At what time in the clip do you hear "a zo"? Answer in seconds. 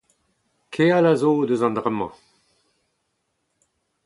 1.11-1.29